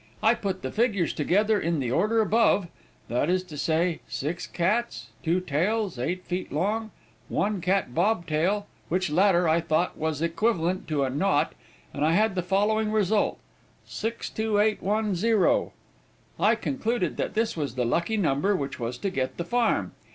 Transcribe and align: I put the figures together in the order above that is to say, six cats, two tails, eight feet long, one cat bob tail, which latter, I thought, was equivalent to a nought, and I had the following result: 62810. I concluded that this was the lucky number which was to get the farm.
I 0.23 0.33
put 0.33 0.63
the 0.63 0.71
figures 0.71 1.13
together 1.13 1.59
in 1.59 1.79
the 1.79 1.91
order 1.91 2.21
above 2.21 2.67
that 3.07 3.29
is 3.29 3.43
to 3.43 3.55
say, 3.55 3.99
six 4.07 4.47
cats, 4.47 5.09
two 5.21 5.39
tails, 5.39 5.99
eight 5.99 6.25
feet 6.25 6.51
long, 6.51 6.89
one 7.29 7.61
cat 7.61 7.93
bob 7.93 8.25
tail, 8.25 8.65
which 8.89 9.11
latter, 9.11 9.47
I 9.47 9.61
thought, 9.61 9.97
was 9.99 10.19
equivalent 10.23 10.87
to 10.87 11.03
a 11.03 11.11
nought, 11.11 11.53
and 11.93 12.03
I 12.03 12.13
had 12.13 12.33
the 12.33 12.41
following 12.41 12.91
result: 12.91 13.37
62810. 13.85 15.69
I 16.39 16.55
concluded 16.55 17.17
that 17.17 17.35
this 17.35 17.55
was 17.55 17.75
the 17.75 17.85
lucky 17.85 18.17
number 18.17 18.55
which 18.55 18.79
was 18.79 18.97
to 18.97 19.11
get 19.11 19.37
the 19.37 19.45
farm. 19.45 19.91